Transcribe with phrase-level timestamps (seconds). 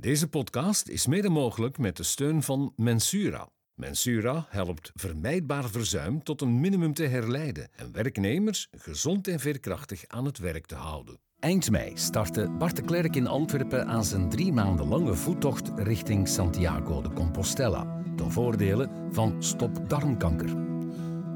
[0.00, 3.48] Deze podcast is mede mogelijk met de steun van Mensura.
[3.74, 10.24] Mensura helpt vermijdbaar verzuim tot een minimum te herleiden en werknemers gezond en veerkrachtig aan
[10.24, 11.18] het werk te houden.
[11.38, 16.28] Eind mei startte Bart de Klerk in Antwerpen aan zijn drie maanden lange voettocht richting
[16.28, 20.56] Santiago de Compostela, ten voordele van Stop Darmkanker.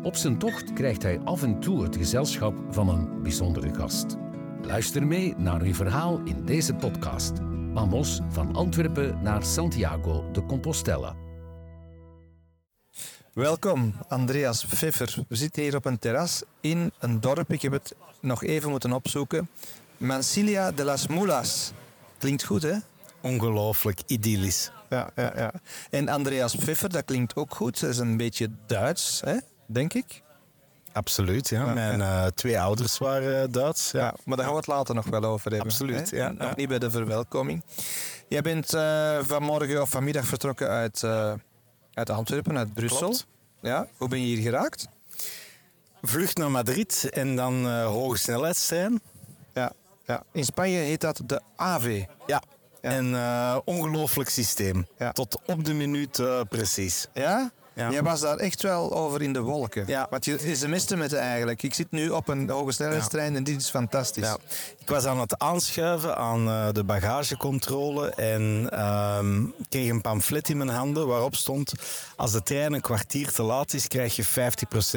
[0.03, 4.17] Op zijn tocht krijgt hij af en toe het gezelschap van een bijzondere gast.
[4.63, 7.52] Luister mee naar uw verhaal in deze podcast.
[7.75, 11.17] Vamos van Antwerpen naar Santiago de Compostela.
[13.33, 15.25] Welkom, Andreas Pfeffer.
[15.29, 17.53] We zitten hier op een terras in een dorp.
[17.53, 19.49] Ik heb het nog even moeten opzoeken.
[19.97, 21.73] Mancilia de las Mulas.
[22.19, 22.75] Klinkt goed, hè?
[23.21, 24.71] Ongelooflijk idyllisch.
[24.89, 25.53] Ja, ja, ja.
[25.91, 27.81] En Andreas Pfeffer, dat klinkt ook goed.
[27.81, 29.37] Dat is een beetje Duits, hè?
[29.67, 30.23] denk ik.
[30.93, 31.65] Absoluut, ja.
[31.65, 33.91] Mijn uh, twee ouders waren uh, Duits.
[33.91, 34.01] Ja.
[34.01, 34.15] ja.
[34.25, 35.71] maar daar gaan we het later nog wel over hebben.
[35.71, 36.17] Absoluut, hè?
[36.17, 36.33] ja.
[36.33, 37.63] Nog niet bij de verwelkoming.
[38.29, 41.05] Jij bent uh, vanmorgen of vanmiddag vertrokken uit,
[41.95, 42.99] uit Antwerpen, uit Brussel.
[42.99, 43.27] Klopt.
[43.61, 43.87] Ja.
[43.97, 44.89] Hoe ben je hier geraakt?
[46.03, 49.01] Vlucht naar Madrid en dan hoge snelheidstrein.
[49.55, 49.73] Ja,
[50.05, 50.23] ja.
[50.33, 52.05] In Spanje heet dat de AV.
[52.27, 52.43] Ja.
[52.81, 52.91] ja.
[52.91, 53.15] En
[53.65, 54.87] ongelooflijk systeem.
[54.99, 55.13] Ja.
[55.13, 57.07] Tot op de minuut precies.
[57.13, 57.51] Ja?
[57.75, 57.91] Ja.
[57.91, 59.85] Jij was daar echt wel over in de wolken.
[59.87, 60.07] Ja.
[60.11, 61.63] Want je, ze miste met eigenlijk.
[61.63, 63.39] Ik zit nu op een hoge snelheidstrein ja.
[63.39, 64.27] en dit is fantastisch.
[64.27, 64.37] Ja.
[64.79, 69.19] Ik was aan het aanschuiven aan uh, de bagagecontrole en uh,
[69.69, 71.73] kreeg een pamflet in mijn handen waarop stond:
[72.17, 74.29] als de trein een kwartier te laat is, krijg je 50%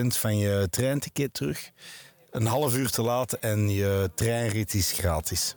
[0.07, 1.71] van je treinticket terug.
[2.31, 5.55] Een half uur te laat en je treinrit is gratis.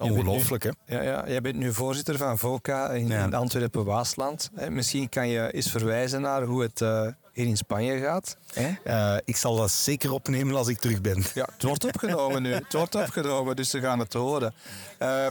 [0.00, 0.70] Ongelooflijk, hè?
[0.84, 3.24] Ja, ja, jij bent nu voorzitter van VOCA in, ja.
[3.24, 4.50] in Antwerpen-Waasland.
[4.68, 8.36] Misschien kan je eens verwijzen naar hoe het uh, hier in Spanje gaat.
[8.84, 11.24] Uh, ik zal dat zeker opnemen als ik terug ben.
[11.34, 12.52] Ja, het wordt opgenomen nu.
[12.52, 14.54] Het wordt opgenomen, dus ze gaan het horen.
[15.02, 15.26] Uh,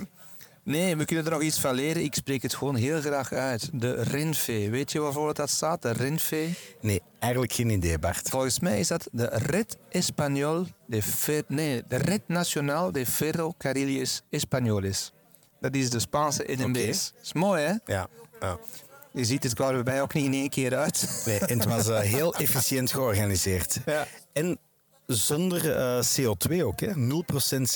[0.70, 2.03] nee, we kunnen er nog iets van leren.
[2.03, 3.70] Ik spreek het gewoon heel graag uit.
[3.73, 4.70] De Renfe.
[4.70, 5.81] Weet je waarvoor dat staat?
[5.81, 6.50] De Renfe?
[6.81, 8.30] Nee, eigenlijk geen idee, Bart.
[8.30, 11.43] Volgens mij is dat de Red Español de Fer...
[11.48, 15.11] Nee, de Red Nacional de Ferrocarriles Españoles.
[15.60, 16.67] Dat is de Spaanse NMB's.
[16.67, 16.86] Okay.
[16.86, 17.73] Dat is mooi, hè?
[17.93, 18.08] Ja.
[18.39, 18.58] ja.
[19.11, 21.23] Je ziet, het kwam er bij ook niet in één keer uit.
[21.26, 23.80] Nee, en het was uh, heel efficiënt georganiseerd.
[23.86, 24.08] Ja.
[24.33, 24.60] En
[25.15, 26.87] zonder uh, CO2 ook, hè?
[26.87, 26.92] 0%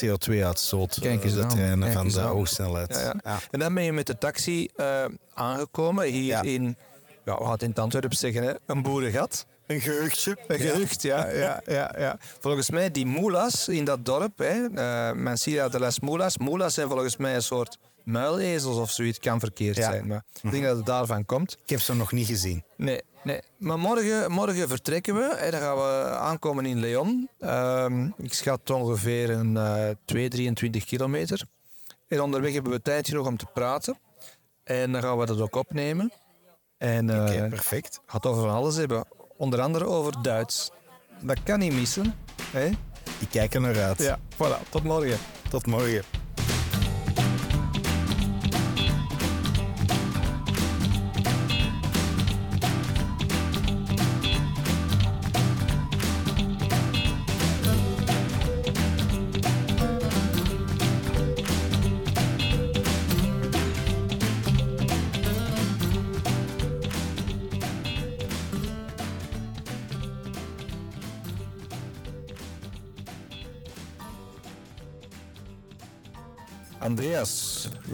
[0.06, 0.98] CO2-uitstoot.
[1.02, 2.94] Kijk eens de treinen van de hoogsnelheid.
[2.96, 3.14] Ja, ja.
[3.24, 3.40] Ja.
[3.52, 6.42] En dan ben je met de taxi uh, aangekomen hier Ja.
[6.42, 6.78] in,
[7.26, 9.46] ja, we gaan het in het Antwerpen zeggen, hè, een boerengat.
[9.68, 10.38] Een geheugdje.
[10.48, 11.28] Een gerucht, ja.
[11.44, 12.18] ja, ja, ja.
[12.40, 16.38] Volgens mij die mulas in dat dorp, hè, uh, Mansilla de las Mulas.
[16.38, 19.92] Mulas zijn volgens mij een soort muilezels of zoiets, kan verkeerd Ja.
[19.92, 20.08] zijn.
[20.08, 21.58] Maar ik denk dat het daarvan komt.
[21.64, 22.64] Ik heb ze nog niet gezien.
[22.78, 23.42] Nee, nee.
[23.58, 25.36] Maar morgen, morgen vertrekken we.
[25.38, 27.30] Hè, dan gaan we aankomen in Leon.
[27.40, 31.44] Ehm, ik schat ongeveer een eh 2, 23 kilometer.
[32.08, 33.98] En onderweg hebben we tijd genoeg om te praten.
[34.64, 36.12] En dan gaan we dat ook opnemen.
[36.78, 38.00] En eh Oké, perfect.
[38.06, 39.06] gaat over van alles hebben.
[39.38, 40.72] Onder andere over Duits.
[41.22, 42.14] Dat kan niet missen.
[42.52, 42.66] Hè?
[43.20, 44.02] Ik kijk er naar uit.
[44.02, 44.70] Ja, voilà.
[44.70, 45.18] Tot morgen.
[45.50, 46.04] Tot morgen.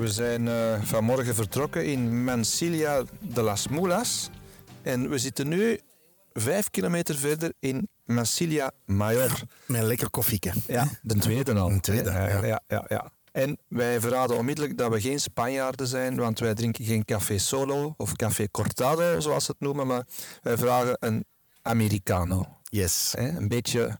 [0.09, 4.29] We zijn eh, vanmorgen vertrokken in Mansilla de las Mulas.
[4.81, 5.79] En we zitten nu
[6.33, 9.41] vijf kilometer verder in Mansilla Mayor.
[9.65, 10.51] Met een lekker koffieke.
[10.67, 11.69] Ja, de tweede al.
[11.69, 12.27] Een tweede, ja.
[12.27, 12.45] ja.
[12.45, 13.11] ja, ja, ja.
[13.31, 17.93] En wij verraden onmiddellijk dat we geen Spanjaarden zijn, want wij drinken geen café solo
[17.97, 20.05] of café cortado, zoals ze het noemen, maar
[20.41, 21.25] wij vragen een
[21.61, 22.45] americano.
[22.63, 23.13] Yes.
[23.17, 23.99] Een beetje,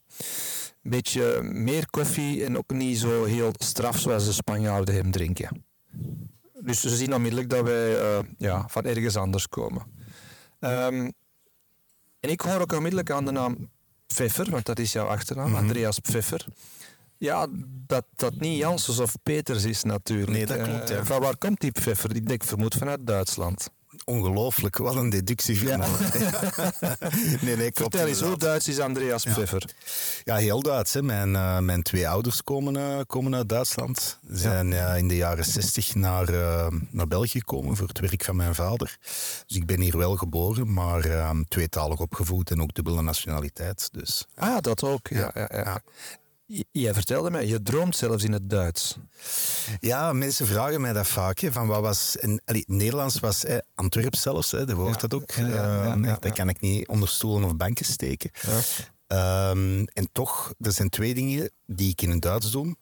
[0.83, 5.67] een beetje meer koffie en ook niet zo heel straf zoals de Spanjaarden hem drinken.
[6.69, 9.83] Dus ze zien onmiddellijk dat wij eh, ja, van ergens anders komen.
[10.59, 11.09] Ehm,
[12.19, 13.69] en ik hoor ook onmiddellijk aan de naam
[14.07, 16.45] Pfeffer, want dat is jouw achternaam, Andreas Pfeffer.
[17.17, 17.47] Ja,
[17.87, 20.31] dat dat niet Janssens of Peters is natuurlijk.
[20.31, 21.05] Nee, dat klopt, Eh, ja.
[21.05, 22.15] van waar komt die Pfeffer?
[22.15, 23.69] Ik denk vermoed vanuit Duitsland.
[24.05, 25.65] Ongelooflijk, wat een deductie.
[25.65, 25.77] Ja.
[27.41, 27.95] nee, nee, klopt.
[27.95, 28.37] Vertel eens, hoe.
[28.37, 29.73] Duits is Andreas Pfeffer?
[30.23, 30.93] Ja, heel Duits.
[30.93, 31.01] Hè.
[31.01, 34.19] Mijn, eh, mijn twee ouders komen, eh, komen uit Duitsland.
[34.29, 36.31] Ze zijn eh, in de jaren 60 naar,
[36.91, 38.97] naar België gekomen voor het werk van mijn vader.
[39.47, 43.89] Dus ik ben hier wel geboren, maar tweetalig opgevoed en ook dubbele nationaliteit.
[43.91, 45.07] Dus Ah, dat ook.
[45.07, 45.81] Ja, ja, ja.
[46.71, 48.97] Jij vertelde mij, je droomt zelfs in het Duits.
[49.79, 51.39] Ja, mensen vragen mij dat vaak.
[51.39, 54.91] Hè, van wat was, en, allee, Nederlands was eh, Antwerp zelfs, hè, Ja.
[54.97, 55.31] dat ook.
[55.31, 58.31] Ja, ja, ja, ja, dat kan ik niet onder stoelen of banken steken.
[59.07, 62.75] Ehm, en toch, er zijn twee dingen die ik in het Duits doe.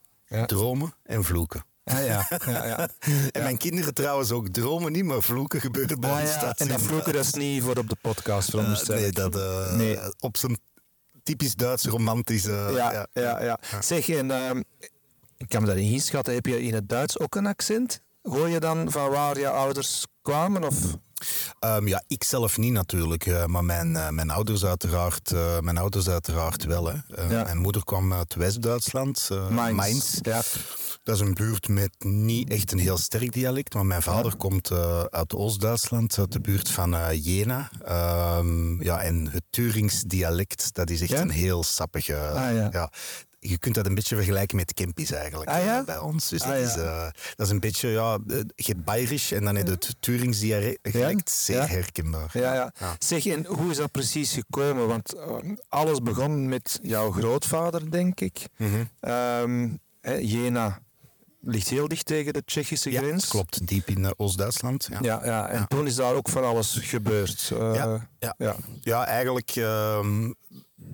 [0.45, 1.65] Dromen en vloeken.
[1.83, 2.89] Ah, ja, ja, ja.
[3.31, 6.53] En mijn kinderen trouwens ook dromen niet, maar vloeken gebeuren bij Ah, ons.
[6.59, 9.73] En dat vloeken dat is niet voor op de podcast, Eh, veronderstel nee, dat eh,
[9.75, 9.99] Nee.
[10.19, 10.57] op zijn
[11.27, 12.71] typisch Duits romantische...
[12.75, 14.61] ja, ja, ja, Zeg, en ehm,
[15.37, 18.01] ik kan me daarin inschatten, heb je in het Duits ook een accent?
[18.21, 20.63] Hoor je dan van waar je ouders kwamen?
[20.63, 20.97] Of?
[21.59, 25.77] Ehm, ja, ik zelf niet natuurlijk, eh, maar mijn, eh, mijn, ouders uiteraard, eh, mijn
[25.77, 26.85] ouders uiteraard wel.
[26.87, 27.25] Hè.
[27.29, 27.43] Ja.
[27.43, 30.17] Mijn moeder kwam uit West-Duitsland, eh, Mainz.
[30.21, 30.41] Ja.
[31.03, 34.71] Dat is een buurt met niet echt een heel sterk dialect, maar mijn vader komt
[35.09, 37.69] uit Oost-Duitsland, uit de buurt van Jena.
[37.85, 42.17] Ehm, ja, en het Turings dialect, dat is echt een heel sappige...
[42.17, 42.91] Ah, ja.
[43.39, 45.79] Je kunt dat een beetje vergelijken met Kempisch eigenlijk Ah, ja?
[45.79, 46.29] eh, bij ons.
[46.29, 46.63] Dus Ah, dat, ja.
[46.65, 47.03] is, eh,
[47.35, 50.39] dat is een beetje, ja, eh, je hebt Bayerisch en dan heb je het Turings
[50.39, 52.29] dialect, zeer herkenbaar.
[52.33, 52.73] Ja, ja.
[52.99, 54.87] Zeg, en hoe is dat precies gekomen?
[54.87, 55.15] Want
[55.69, 58.39] alles begon met jouw grootvader, denk ik.
[58.57, 58.83] Mhm.
[58.99, 59.69] Ehm,
[60.01, 60.79] hè, Jena
[61.41, 63.27] ligt heel dicht tegen de Tsjechische Ja, grens.
[63.27, 63.67] klopt.
[63.67, 64.87] Diep in Oost-Duitsland.
[64.91, 64.97] Ja.
[65.01, 65.65] Ja, ja, en Ja.
[65.65, 67.47] toen is daar ook van alles gebeurd.
[67.49, 68.35] Ja, ja.
[68.37, 68.55] ja.
[68.81, 70.31] Ja, eigenlijk ehm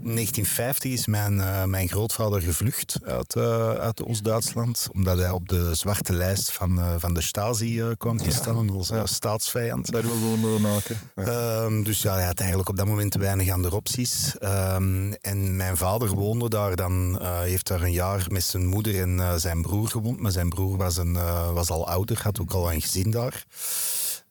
[0.03, 5.75] 1950 is mijn, eh, mijn grootvader gevlucht uit, eh, uit Oost-Duitsland, omdat hij op de
[5.75, 9.91] zwarte lijst van, eh, van de Stasi kwam te staan als staatsvijand.
[9.91, 10.97] Daar willen we maken.
[11.15, 11.23] Ja.
[11.23, 14.38] Ehm, dus ja, hij had eigenlijk op dat moment weinig andere opties.
[14.38, 19.39] Ehm, en mijn vader woonde daar dan, heeft daar een jaar met zijn moeder en
[19.39, 20.19] zijn broer gewoond.
[20.19, 21.13] Maar zijn broer was, een,
[21.53, 23.45] was al ouder, had ook al een gezin daar.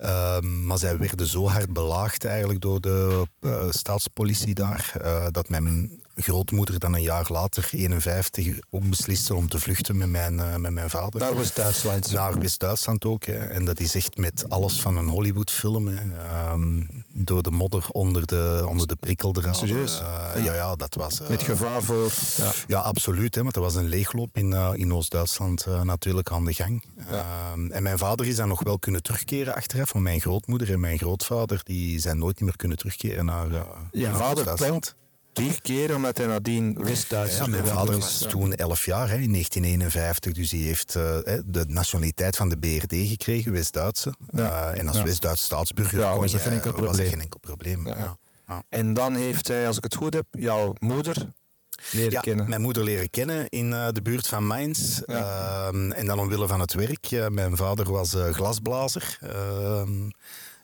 [0.03, 5.49] Ehm, maar zij werden zo hard belaagd eigenlijk door de eh, staatspolitie daar, eh, dat
[5.49, 10.57] mijn grootmoeder dan een jaar later, 51, ook besliste om te vluchten met mijn, eh,
[10.57, 11.21] met mijn vader.
[11.21, 12.13] Daar was Duitsland.
[12.13, 13.25] Naar West-Duitsland ook.
[13.25, 13.33] Hè.
[13.39, 15.87] En dat is echt met alles van een Hollywood-film.
[15.89, 15.97] hè.
[16.27, 16.83] Ehm,
[17.13, 19.57] door de modder onder de, onder de prikkeldraad.
[19.57, 20.01] Serieus?
[20.01, 20.55] Eh, ja.
[20.55, 21.21] ja, dat was...
[21.21, 22.11] eh, Met gevaar voor.
[22.37, 22.53] Ja.
[22.67, 23.35] ja, absoluut.
[23.35, 26.85] Hè, want er was een leegloop in, in Oost-Duitsland natuurlijk aan de gang.
[27.11, 29.93] Ehm, en mijn vader is dan nog wel kunnen terugkeren achteraf.
[29.93, 33.49] Want mijn grootmoeder en mijn grootvader die zijn nooit meer kunnen terugkeren naar,
[33.93, 34.45] Je naar vader
[35.33, 39.31] Kwam terugkeren omdat hij nadien West-Duits Ja, mijn vader was toen 11 jaar, hè, in
[39.33, 40.33] 1951.
[40.33, 41.03] Dus hij heeft eh,
[41.45, 44.15] de nationaliteit van de BRD gekregen, West-Duitse.
[44.33, 44.71] Ja.
[44.73, 45.05] Eh, en als Ja.
[45.05, 47.11] West-Duits staatsburger Ja, was je, dat geen enkel was dat probleem.
[47.11, 47.87] geen enkel probleem.
[47.87, 48.17] Ja.
[48.69, 51.17] En dan heeft hij, als ik het goed heb, jouw moeder
[51.93, 52.49] leren Ja, kennen.
[52.49, 55.01] mijn moeder leren kennen in eh, de buurt van Mainz.
[55.01, 57.07] Ehm, en dan omwille van het werk.
[57.11, 59.19] Eh, mijn vader was eh, glasblazer.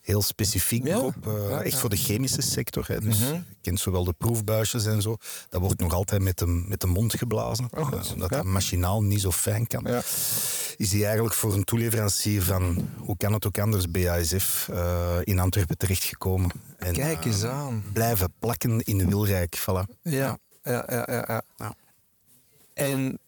[0.09, 0.95] Heel specifiek Ja.
[0.97, 1.27] beroep.
[1.27, 1.79] eh, Ja, echt ja.
[1.79, 2.85] voor de chemische sector.
[2.89, 3.01] Hè.
[3.01, 3.33] Dus Mhm.
[3.33, 5.17] je kent zowel de proefbuisjes en zo.
[5.49, 7.69] Dat wordt nog altijd met de, met de mond geblazen.
[7.77, 8.07] Oh, goed.
[8.07, 9.87] eh, omdat dat machinaal niet zo fijn kan.
[10.77, 15.39] Is hij eigenlijk voor een toeleverancier van, hoe kan het ook anders, BASF, eh, in
[15.39, 16.51] Antwerpen terechtgekomen.
[16.79, 17.85] En, Kijk eens aan.
[17.93, 19.59] Blijven plakken in Wilrijk.
[19.59, 19.95] Voilà.
[20.03, 21.25] Ja, ja, ja, ja.
[21.29, 21.43] ja.
[21.57, 21.75] Ja.
[22.75, 23.19] En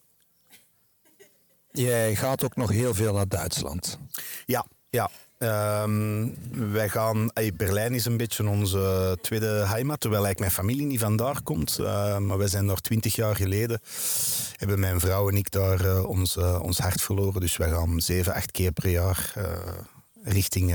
[1.73, 3.99] jij gaat ook nog heel veel naar Duitsland.
[4.47, 5.11] Ja, ja.
[5.41, 6.29] Ehm,
[6.73, 11.43] wij gaan, Berlijn is een beetje onze tweede heimat, terwijl eigenlijk mijn familie niet vandaar
[11.43, 11.79] komt.
[11.79, 13.81] Eh, maar wij zijn daar twintig jaar geleden,
[14.57, 17.41] hebben mijn vrouw en ik daar eh, ons, eh, ons hart verloren.
[17.41, 19.45] Dus wij gaan zeven, acht keer per jaar eh,
[20.25, 20.75] richting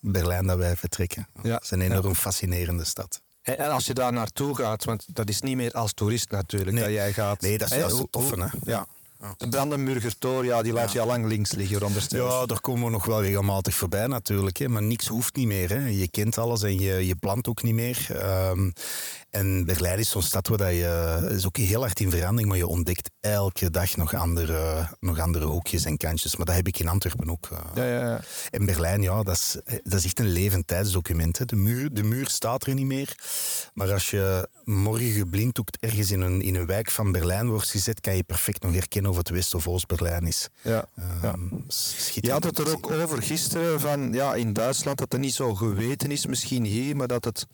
[0.00, 1.26] Berlijn dat wij vertrekken.
[1.42, 3.20] Ja, Het is een enorm fascinerende stad.
[3.42, 6.84] En als je daar naartoe gaat, want dat is niet meer als toerist natuurlijk Nee.
[6.84, 7.40] dat jij gaat.
[7.40, 8.46] Nee, dat is hoe- het toffe, hè.
[8.64, 8.86] Ja.
[9.36, 12.32] De Brandenburger Tor, ja, die laat je al lang links liggen, veronderstel ik.
[12.32, 14.56] Ja, daar komen we nog wel regelmatig voorbij natuurlijk.
[14.56, 14.68] Hè.
[14.68, 15.68] Maar niks hoeft niet meer.
[15.70, 15.86] Hè.
[15.88, 18.06] Je kent alles en je, je plant ook niet meer.
[18.10, 18.70] Ehm,
[19.30, 21.28] en Berlijn is zo'n stad waar dat je...
[21.34, 25.44] is ook heel hard in verandering, maar je ontdekt elke dag nog andere, nog andere
[25.44, 26.36] hoekjes en kantjes.
[26.36, 27.48] Maar dat heb ik in Antwerpen ook.
[27.52, 27.58] eh.
[27.74, 28.20] Ja, ja, ja.
[28.50, 31.38] En Berlijn, ja, dat is, dat is echt een levend tijdsdocument.
[31.38, 31.44] Hè.
[31.44, 33.14] De, muur, de muur staat er niet meer.
[33.74, 38.00] Maar als je morgen geblinddoekt ergens in een, in een wijk van Berlijn wordt gezet,
[38.00, 40.48] kan je perfect nog herkennen of het West- of Oost-Berlijn is.
[40.62, 40.84] ja.
[41.22, 41.38] Ehm,
[42.20, 45.54] Je had het er ook over gisteren van ja, in Duitsland dat het niet zo
[45.54, 47.46] geweten is, misschien hier, maar dat het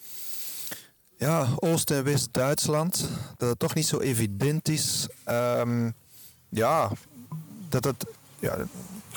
[1.17, 5.07] ja, Oost- en West-Duitsland, dat het toch niet zo evident is.
[5.25, 5.91] Ehm,
[6.49, 6.91] ja,
[7.69, 8.05] dat het,
[8.39, 8.57] ja,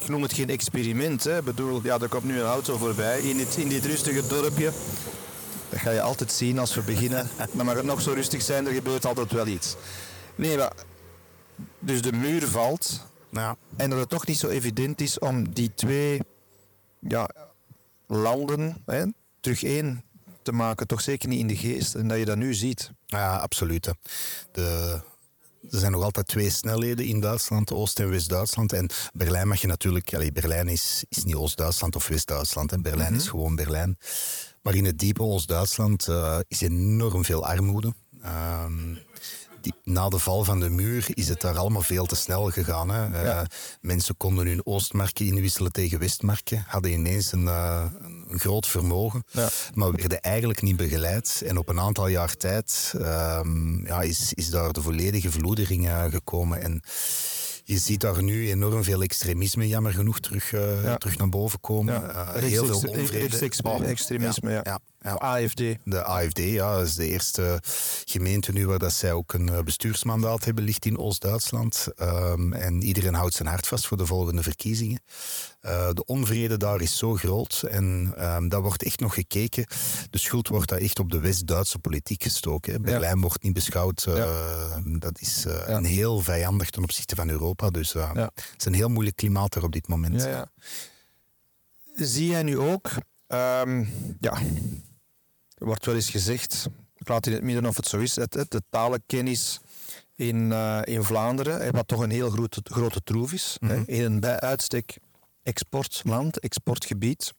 [0.02, 1.24] ik noem het geen experiment.
[1.24, 1.38] Hè.
[1.38, 4.72] Ik bedoel, ja, er komt nu een auto voorbij in dit, in dit rustige dorpje.
[5.70, 7.30] Dat ga je altijd zien als we beginnen.
[7.54, 9.76] Dan mag het nog zo rustig zijn, er gebeurt altijd wel iets.
[10.36, 10.72] Nee, maar
[11.82, 13.08] dus de muur valt.
[13.32, 13.58] Ja.
[13.76, 16.22] En dat het toch niet zo evident is om die twee
[17.00, 17.30] ja,
[18.08, 19.06] landen hè,
[19.40, 20.04] terug één
[20.42, 20.88] te maken.
[20.88, 21.96] Toch zeker niet in de geest.
[21.96, 22.92] En dat je dat nu ziet.
[23.06, 23.86] Ja, absoluut.
[23.86, 23.92] hè.
[24.52, 25.00] De,
[25.72, 28.74] er zijn nog altijd twee snelheden in Duitsland, Oost- en West-Duitsland.
[28.74, 30.14] En Berlijn mag je natuurlijk...
[30.14, 32.82] Allee, Berlijn is, is niet Oost-Duitsland of West-Duitsland.
[32.82, 33.98] Berlijn is gewoon Berlijn.
[34.62, 37.94] Maar in het diepe Oost-Duitsland uh, is enorm veel armoede.
[38.22, 38.96] Ehm,
[39.84, 42.90] na de val van de muur is het daar allemaal veel te snel gegaan.
[42.90, 43.24] Hè.
[43.26, 43.42] Uh,
[43.82, 47.86] mensen konden hun Oostmarken inwisselen tegen Westmarken, hadden ineens een, uh,
[48.28, 49.50] een groot vermogen, ja.
[49.74, 51.44] maar werden eigenlijk niet begeleid.
[51.46, 56.04] En op een aantal jaar tijd um, ja, is, is daar de volledige vloedering uh,
[56.04, 56.62] gekomen.
[56.62, 56.82] En
[57.64, 60.50] je ziet daar nu enorm veel extremisme, jammer genoeg, terug,
[60.98, 61.94] terug naar boven komen.
[62.40, 63.52] Heel veel onvrede.
[63.64, 64.80] Oh, extremisme, ja.
[65.04, 65.64] Ja, AFD.
[65.84, 67.60] De AFD, ja, dat is de eerste
[68.06, 71.88] gemeente nu waar dat zij ook een bestuursmandaat hebben, ligt in Oost-Duitsland.
[72.02, 75.02] Um, en iedereen houdt zijn hart vast voor de volgende verkiezingen.
[75.62, 79.66] Uh, de onvrede daar is zo groot en um, dat wordt echt nog gekeken.
[80.10, 82.74] De schuld wordt daar echt op de West-Duitse politiek gestoken.
[82.74, 82.80] Hè.
[82.80, 83.22] Berlijn ja.
[83.22, 84.06] wordt niet beschouwd.
[84.10, 84.82] Uh, ja.
[84.86, 87.70] Dat is uh, een heel vijandig ten opzichte van Europa.
[87.70, 90.28] Dus het is een heel moeilijk klimaat er op dit moment.
[91.96, 92.90] Zie jij nu ook,
[93.28, 93.90] um,
[94.20, 94.38] ja,
[95.62, 98.34] er wordt wel eens gezegd, ik laat in het midden of het zo is, het,
[98.34, 99.60] het, de talenkennis
[100.16, 103.84] in, uh, in Vlaanderen, wat toch een heel grote, grote troef is, mm -hmm.
[103.86, 104.98] in een bij uitstek
[105.44, 107.34] exportland, exportgebied,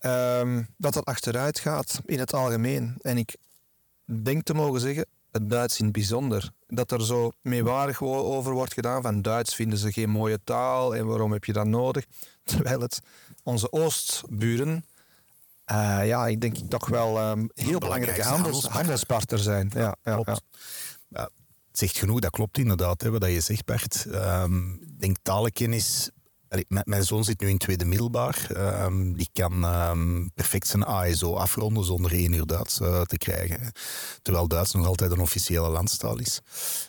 [0.00, 2.96] um, dat dat achteruit gaat in het algemeen.
[3.00, 3.36] En ik
[4.04, 6.50] denk te mogen zeggen, het Duits in het bijzonder.
[6.66, 11.06] Dat er zo meewarig over wordt gedaan van Duits vinden ze geen mooie taal en
[11.06, 12.04] waarom heb je dat nodig?
[12.44, 13.00] Terwijl het
[13.42, 14.84] onze oostburen
[15.72, 19.70] uh, ja, ik denk toch wel um, heel belangrijke handels, handelspartner zijn.
[19.74, 20.42] Ja, ja, klopt.
[21.08, 21.30] Ja.
[21.72, 24.06] zegt genoeg, dat klopt inderdaad, hè, wat je zegt Bert.
[24.08, 26.10] Um, ik denk talenkennis
[26.84, 28.46] mijn zoon zit nu in tweede middelbaar.
[28.84, 33.72] Um, die kan um, perfect zijn ASO afronden zonder één uur Duits uh, te krijgen.
[34.22, 36.40] Terwijl Duits nog altijd een officiële landstaal is.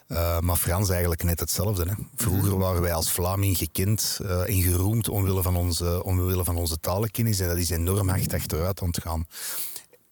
[0.08, 1.86] Uh, maar Frans eigenlijk net hetzelfde.
[1.86, 1.94] Hè.
[2.16, 2.60] Vroeger mhm.
[2.60, 7.40] waren wij als Vlaming gekend uh, en geroemd omwille van, onze, omwille van onze talenkennis.
[7.40, 9.26] En dat is enorm hard achteruit aan het gaan.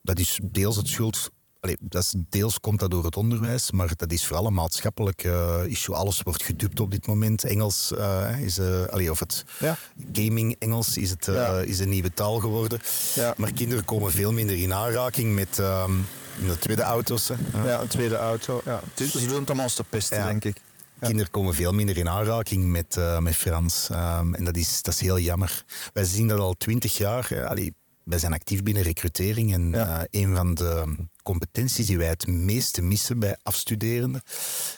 [0.01, 1.32] Dat is deels het schuld
[1.67, 5.24] Allee, dat is, deels komt dat door het onderwijs, maar dat is vooral een maatschappelijk
[5.24, 5.95] uh, issue.
[5.95, 7.43] Alles wordt gedubt op dit moment.
[7.43, 9.77] Engels uh, is, uh, allee, of het ja.
[10.13, 11.59] gaming Engels is, het, ja.
[11.59, 12.79] is een nieuwe taal geworden.
[13.15, 13.33] Ja.
[13.38, 16.05] Maar kinderen komen veel minder in aanraking met um,
[16.45, 17.27] de tweede auto's.
[17.27, 17.63] Hè.
[17.63, 18.62] Ja, een tweede auto.
[18.65, 18.81] Ja.
[18.95, 20.62] Ze doen het om ons te pesten, denk ik.
[21.00, 23.89] Kinderen komen veel minder in aanraking met, met Frans.
[23.91, 25.63] Um, en dat is, dat is heel jammer.
[25.93, 27.45] Wij zien dat al twintig jaar.
[27.47, 27.74] Allee,
[28.07, 30.07] wij zijn actief binnen recrutering en ja.
[30.11, 34.21] een van de competenties die wij het meeste missen bij afstuderenden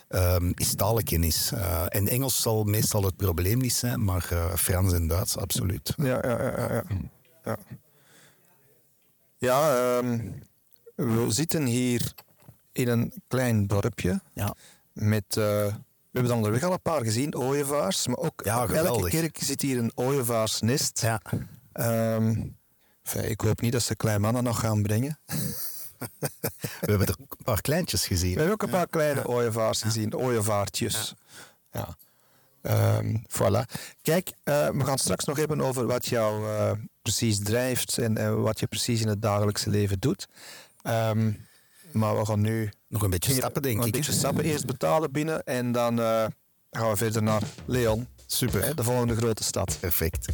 [0.09, 1.51] um, is talenkennis.
[1.53, 5.93] Uh, en Engels zal meestal het probleem niet zijn, maar uh, Frans en Duits absoluut.
[5.97, 6.71] Ja, ja, ja.
[6.73, 6.83] ja,
[7.43, 7.57] ja.
[9.37, 10.43] ja um,
[10.95, 12.13] we zitten hier
[12.71, 14.55] in een klein dorpje ja.
[14.93, 15.35] met...
[15.37, 15.43] Uh,
[16.11, 18.07] we hebben dan onderweg al een paar gezien, ooievaars.
[18.07, 21.01] Maar ook ja, elke kerk zit hier een ooievaarsnest.
[21.01, 21.21] Ja.
[22.15, 22.57] Um,
[23.15, 25.19] ik hoop niet dat ze kleine mannen nog gaan brengen.
[26.79, 28.33] We hebben er een paar kleintjes gezien.
[28.33, 31.13] We hebben ook een paar kleine ooievaars gezien, ooievaartjes.
[31.71, 31.97] Ja.
[32.97, 33.77] Um, voilà.
[34.01, 38.59] Kijk, uh, we gaan straks nog hebben over wat jou uh, precies drijft en wat
[38.59, 40.27] je precies in het dagelijkse leven doet.
[40.83, 41.47] Um,
[41.91, 43.85] maar we gaan nu nog een beetje stappen, denk een ik.
[43.85, 44.43] Een beetje stappen.
[44.43, 45.97] Eerst betalen binnen en dan
[46.71, 48.07] gaan we verder naar Leon.
[48.25, 48.63] Super.
[48.63, 49.77] Hè, de volgende grote stad.
[49.79, 50.27] Perfect.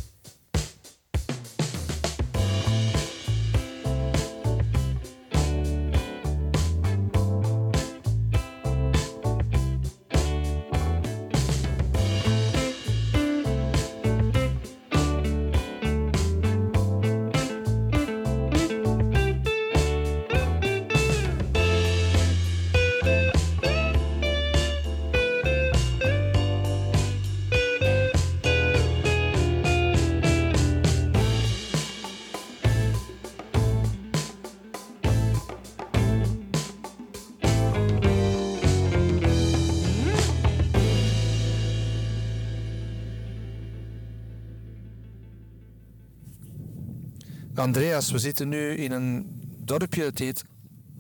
[47.66, 49.26] Andreas, we zitten nu in een
[49.58, 50.44] dorpje, dat heet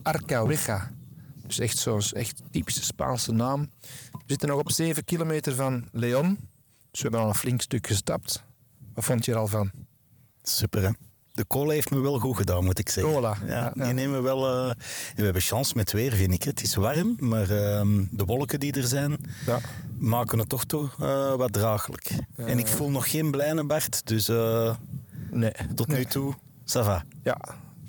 [0.03, 0.91] Arcaweja.
[1.47, 3.69] Dus echt zo'n echt typische Spaanse naam.
[4.11, 6.37] We zitten nog op 7 kilometer van Leon.
[6.91, 8.43] Dus we hebben al een flink stuk gestapt.
[8.93, 9.71] Wat vond je er al van?
[10.43, 10.89] Super, hè?
[11.33, 13.13] De cola heeft me wel goed gedaan, moet ik zeggen.
[13.13, 13.37] Cola.
[13.45, 14.67] Ja, die nemen wel...
[14.67, 14.73] Uh,
[15.15, 16.43] we hebben chance met weer, vind ik.
[16.43, 17.81] Het is warm, maar uh,
[18.11, 19.59] de wolken die er zijn, ja.
[19.97, 22.11] maken het toch toch uh, wat draaglijk.
[22.35, 24.27] en ik voel nog geen blijne Bart, dus
[25.31, 25.51] nee.
[25.75, 26.35] tot nu toe
[27.23, 27.37] Ja,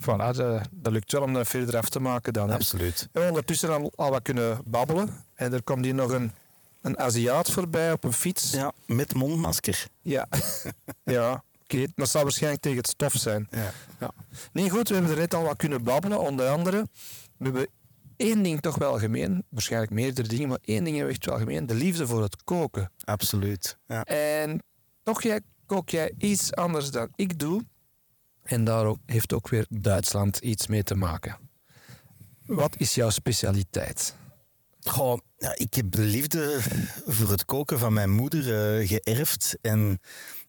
[0.00, 2.48] voilà, dat, dat lukt wel om dat verder af te maken dan.
[2.48, 2.54] hè.
[2.54, 3.08] Absoluut.
[3.12, 5.08] En ondertussen al, al wat kunnen babbelen.
[5.34, 6.32] En er komt hier nog een,
[6.82, 8.50] een Aziat voorbij op een fiets.
[8.50, 9.86] Ja, met mondmasker.
[10.02, 10.28] Ja.
[11.04, 11.44] ja.
[11.62, 13.48] Oké, dat zal waarschijnlijk tegen het stof zijn.
[13.50, 13.72] Ja.
[14.00, 14.10] Ja.
[14.52, 16.20] Nee, goed, we hebben er net al wat kunnen babbelen.
[16.20, 16.88] Onder andere,
[17.36, 17.66] we hebben
[18.16, 19.44] één ding toch wel gemeen.
[19.48, 21.66] Waarschijnlijk meerdere dingen, maar één ding hebben we echt wel gemeen.
[21.66, 22.90] De liefde voor het koken.
[23.04, 23.78] Absoluut.
[23.86, 24.04] Ja.
[24.04, 24.62] En
[25.02, 27.62] toch jij, kook jij iets anders dan ik doe.
[28.46, 31.36] En daar heeft ook weer Duitsland iets mee te maken.
[32.46, 34.14] Wat is jouw specialiteit?
[34.80, 36.58] Goh, ja, ik heb de liefde
[37.06, 39.58] voor het koken van mijn moeder eh, geërfd.
[39.60, 40.00] En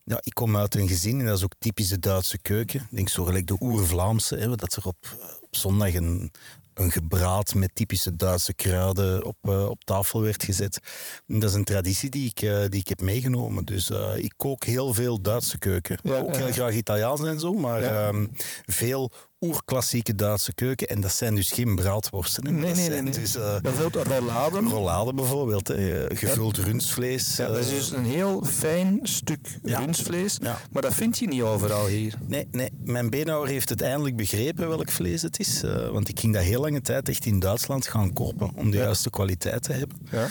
[0.04, 2.80] ja, ik kom uit een gezin en dat is ook typisch de Duitse keuken.
[2.80, 6.32] Ik denk zo gelijk de oer-Vlaamse, dat er op, op zondag een,
[6.78, 10.80] een gebraad met typische Duitse kruiden op, eh, op tafel werd gezet.
[11.28, 13.66] En dat is een traditie die ik, eh, die ik heb meegenomen.
[13.66, 15.98] Dus eh, ik kook heel veel Duitse keuken.
[16.04, 18.08] Ja, ook heel graag Italiaans en zo, maar Ja.
[18.08, 18.26] ehm,
[18.66, 20.88] veel oerklassieke Duitse keuken.
[20.88, 22.44] En dat zijn dus geen braadworsten.
[22.44, 23.12] Nee, Dat nee, nee.
[23.12, 24.70] Dus, eh, Bijvoorbeeld rolladen.
[24.70, 26.06] rollade bijvoorbeeld, hè.
[26.16, 27.36] gevuld rundvlees.
[27.36, 29.80] Ja, dat is eh, dus een heel fijn stuk Ja.
[29.80, 30.38] rundvlees.
[30.42, 30.58] Ja.
[30.72, 32.14] Maar dat vind je niet overal hier.
[32.28, 35.64] Nee, nee, mijn beenhouwer heeft het eindelijk begrepen welk vlees het is.
[35.64, 38.78] eh, want ik ging dat heel lange tijd echt in Duitsland gaan kopen om de
[38.78, 38.84] Ja.
[38.84, 39.98] juiste kwaliteit te hebben.
[40.12, 40.28] Ja.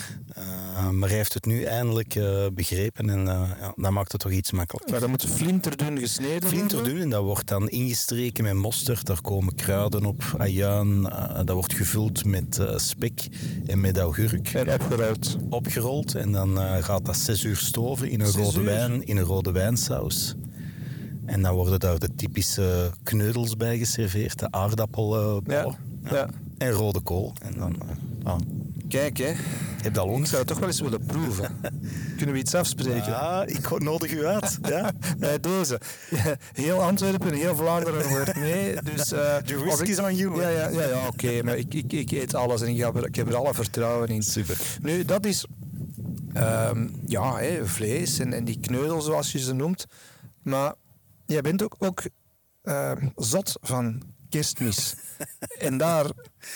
[0.83, 4.33] Maar hij heeft het nu eindelijk eh, begrepen en eh, ja, dat maakt het toch
[4.33, 4.90] iets makkelijker.
[4.90, 6.49] Maar dat moet flinterdun gesneden worden.
[6.59, 9.06] Flinterdun en dat wordt dan ingestreken met mosterd.
[9.06, 11.06] Daar komen kruiden op, ajuin.
[11.11, 13.28] eh, dat wordt gevuld met eh, spek
[13.66, 14.49] en met augurk.
[14.49, 15.37] En opgeruimd.
[15.49, 18.64] Opgerold en dan eh, gaat dat zes uur stoven in een, Zes rode uur?
[18.64, 20.35] wijn, in een rode wijnsaus.
[21.26, 25.76] En dan worden daar de typische kneudels bij geserveerd, de aardappelballen Ja.
[26.11, 26.28] ja.
[26.59, 27.33] en rode kool.
[27.42, 28.38] En dan eh, ah,
[28.88, 29.33] Kijk, hè.
[29.83, 31.61] heb al Ik zou het toch wel eens willen proeven.
[32.16, 33.11] Kunnen we iets afspreken?
[33.11, 34.59] Ja, ik nodig u uit.
[34.62, 34.93] Ja.
[35.19, 35.81] Bij deze.
[36.52, 38.76] Heel Antwerpen, heel Vlaanderen hoort mee.
[38.83, 39.35] Dus, eh,
[39.71, 41.43] als ik- is on you, Ja, ja, ja, ja oké.
[41.43, 44.09] maar ik, ik, ik eet alles en ik heb, er, ik heb er alle vertrouwen
[44.09, 44.23] in.
[44.23, 44.57] Super.
[44.83, 45.47] Nu, dat is
[46.33, 49.87] ehm, ja, hè, vlees en, en die kneudels zoals je ze noemt.
[50.43, 50.75] Maar
[51.26, 52.02] jij bent ook, ook
[52.62, 54.95] ehm, zot van kerstmis.
[55.58, 56.10] en daar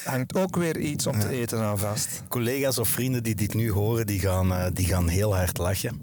[0.05, 2.23] hangt ook weer iets om te eten aan vast.
[2.29, 6.01] Collega's of vrienden die dit nu horen, die gaan, eh, die gaan heel hard lachen.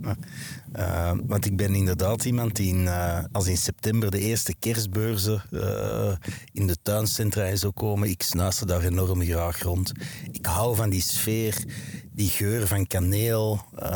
[0.71, 5.41] Eh, want ik ben inderdaad iemand die in, eh, als in september de eerste kerstbeurzen
[6.51, 9.91] in de tuincentra en zo komen, ik snuister daar enorm graag rond.
[10.32, 11.63] Ik hou van die sfeer,
[12.17, 13.60] die geur van kaneel.
[13.75, 13.89] Eh,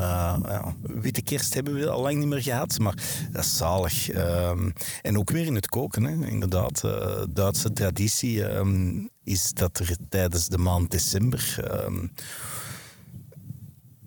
[0.44, 2.96] ja, witte kerst hebben we al lang niet meer gehad, maar
[3.32, 4.10] dat is zalig.
[4.10, 4.70] Ehm,
[5.02, 6.28] en ook weer in het koken, hè.
[6.28, 6.84] inderdaad.
[6.84, 11.56] eh, Duitse traditie ehm, is dat er tijdens de maand december...
[11.72, 12.08] ehm,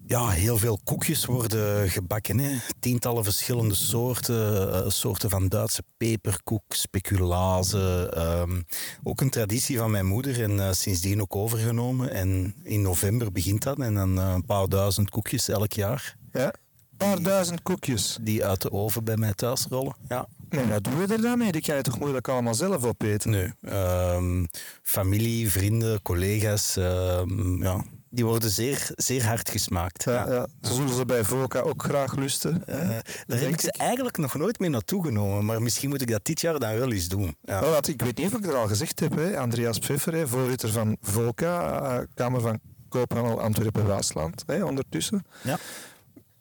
[0.07, 2.39] ja, heel veel koekjes worden gebakken.
[2.39, 2.57] Hè.
[2.81, 4.73] Tientallen verschillende soorten.
[4.85, 8.11] eh, soorten van Duitse peperkoek, speculaze.
[8.15, 8.61] ehm,
[9.03, 12.11] ook een traditie van mijn moeder en eh, sindsdien ook overgenomen.
[12.13, 13.79] En in november begint dat.
[13.79, 16.17] En dan eh, een paar duizend koekjes elk jaar.
[16.33, 16.45] Ja?
[16.47, 18.19] Een paar duizend koekjes.
[18.21, 19.97] Die uit de oven bij mij thuis rollen.
[20.09, 20.27] Ja.
[20.51, 21.53] Nee, wat doen we er dan mee?
[21.53, 23.31] Die kan je toch moeilijk allemaal zelf opeten?
[23.31, 23.53] Nee.
[23.61, 24.45] ehm,
[24.83, 26.77] familie, vrienden, collega's.
[26.77, 30.05] ehm, ja, die worden zeer, zeer hard gesmaakt.
[30.05, 30.47] Ja, Ja.
[30.61, 32.67] zullen ze bij Voka ook graag lusten.
[32.67, 32.89] Eh,
[33.27, 33.77] daar heb ik ze ik.
[33.77, 36.93] eigenlijk nog nooit mee naartoe genomen, maar misschien moet ik dat dit jaar dan wel
[36.93, 37.37] eens doen.
[37.45, 37.61] Ja.
[37.61, 39.15] Wat, ik weet niet of ik er al gezegd heb.
[39.17, 39.39] Hè.
[39.39, 45.25] Andreas Pfeffer, hè, voorzitter van VOCA, eh, Kamer van Koophandel Antwerpen-Waasland, hè, ondertussen.
[45.43, 45.59] Ja.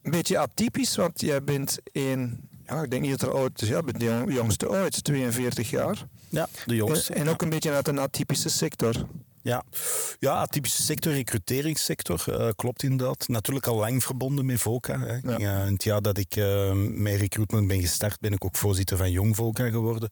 [0.02, 2.50] Een beetje atypisch, want jij bent een...
[2.68, 3.68] Ja, ik denk niet dat er oud is.
[3.68, 6.06] Ja, je bent de jong- jongste ooit, 42 jaar.
[6.30, 7.14] ja, de jongste.
[7.14, 8.96] Eh, En ook een beetje uit een atypische sector.
[9.44, 9.64] Ja,
[10.20, 13.28] ja atypische sector, recruteringssector, eh, klopt inderdaad.
[13.28, 15.00] Natuurlijk al lang verbonden met VOCA.
[15.00, 15.36] Hè.
[15.38, 15.64] Ja.
[15.64, 19.12] In het jaar dat ik eh, met recruitment ben gestart, ben ik ook voorzitter van
[19.12, 20.12] Jong VOCA geworden.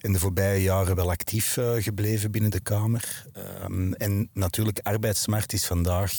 [0.00, 3.26] In de voorbije jaren wel actief eh, gebleven binnen de Kamer.
[3.32, 6.12] Ehm, en natuurlijk, arbeidsmarkt is vandaag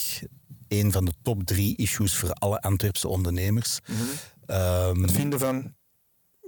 [0.67, 3.79] een van de top drie issues voor alle Antwerpse ondernemers.
[4.45, 5.73] Ehm, Het vinden van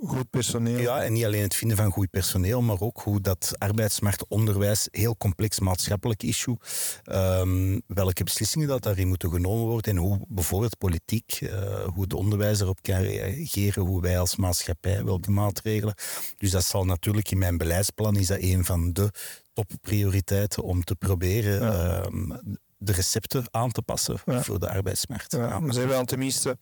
[0.07, 0.79] goed personeel.
[0.79, 5.17] ja, en niet alleen het vinden van goed personeel, maar ook hoe dat arbeidsmarktonderwijs, heel
[5.17, 6.57] complex maatschappelijk issue,
[7.03, 12.13] ehm, welke beslissingen dat daarin moeten genomen worden en hoe bijvoorbeeld politiek, eh, hoe het
[12.13, 15.95] onderwijs erop kan reageren, hoe wij als maatschappij, welke maatregelen.
[16.37, 19.11] Dus dat zal natuurlijk in mijn beleidsplan, is dat een van de
[19.53, 22.01] topprioriteiten om te proberen Ja.
[22.03, 22.29] ehm,
[22.77, 24.43] de recepten aan te passen Ja.
[24.43, 25.31] voor de arbeidsmarkt.
[25.31, 26.57] Ja, maar zijn wel tenminste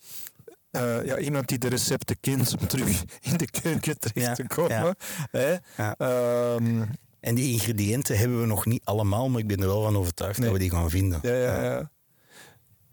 [0.73, 4.47] eh, ja, iemand die de recepten kent om terug in de keuken terecht Ja, te
[4.47, 4.71] komen.
[4.71, 4.95] ja.
[5.31, 5.55] Hè?
[5.77, 5.95] Ja.
[5.97, 6.81] Ehm,
[7.19, 10.37] En die ingrediënten hebben we nog niet allemaal, maar ik ben er wel van overtuigd
[10.39, 10.49] Nee.
[10.49, 11.19] dat we die gaan vinden.
[11.21, 11.91] ja, ja, ja.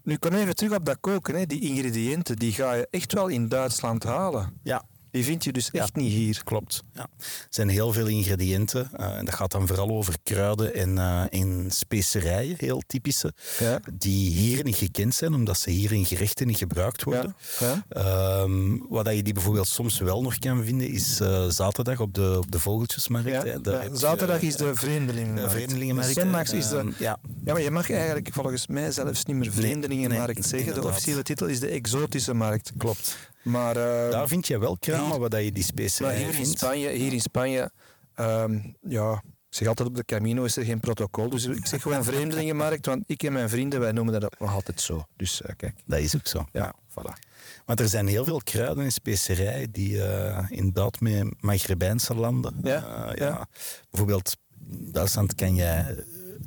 [0.03, 1.35] Nu, kom even terug op dat koken.
[1.35, 1.45] Hè.
[1.45, 4.59] Die ingrediënten die ga je echt wel in Duitsland halen.
[4.63, 6.41] Ja, Die vind je dus echt niet hier.
[6.43, 6.83] Klopt.
[6.93, 7.07] Ja.
[7.19, 8.89] Er zijn heel veel ingrediënten.
[8.93, 10.97] eh, en dat gaat dan vooral over kruiden en,
[11.29, 13.33] en specerijen, heel typische.
[13.59, 13.79] Ja.
[13.93, 17.35] Die hier niet gekend zijn, omdat ze hier in gerechten niet gebruikt worden.
[17.59, 17.85] Ja.
[17.89, 22.37] Ehm, wat je die bijvoorbeeld soms wel nog kan vinden, is eh, zaterdag op de,
[22.37, 23.59] op de Vogeltjesmarkt.
[23.93, 25.49] Zaterdag is de vreemdelingenmarkt.
[25.49, 26.13] de vreemdelingenmarkt.
[26.13, 26.77] Zondags is de...
[26.77, 30.81] Ehm, ja, Ja, maar je mag eigenlijk volgens mij zelfs niet meer vreemdelingenmarkt nee, zeggen.
[30.81, 32.71] De officiële titel is de exotische markt.
[32.77, 33.17] klopt.
[33.41, 34.77] Maar, Daar vind je wel
[35.09, 36.45] waar dat je die maar specerijen hier in.
[36.45, 37.71] Spanje, hier in Spanje
[38.15, 39.13] ehm, ja,
[39.49, 41.29] ik zeg altijd op de Camino is er geen protocol.
[41.29, 44.81] Dus ik zeg gewoon vreemdelingenmarkt, want ik en mijn vrienden, wij noemen dat nog altijd
[44.81, 45.05] zo.
[45.15, 46.45] Dus eh, kijk, Dat is ook zo.
[46.51, 47.29] ja, voilà.
[47.65, 52.59] Want er zijn heel veel kruiden en specerijen die eh, inderdaad met Maghrebijnse landen.
[52.63, 53.47] Ja, eh, ja.
[53.89, 54.37] Bijvoorbeeld
[54.69, 55.95] in Duitsland kan je eh,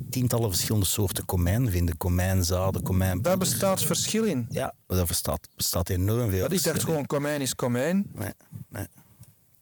[0.09, 1.97] tientallen verschillende soorten komijn vinden.
[1.97, 3.21] Komijnzaden, komijn.
[3.21, 4.45] Daar bestaat verschil in.
[4.49, 6.39] Ja, daar bestaat, bestaat enorm veel.
[6.39, 8.11] Want ik dacht gewoon, komijn is komijn.
[8.13, 8.31] Nee,
[8.69, 8.87] nee.